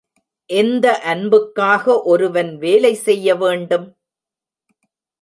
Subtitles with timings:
[0.49, 3.87] எந்த அன்புக்காக ஒருவன் வேலை செய்ய வேண்டும்?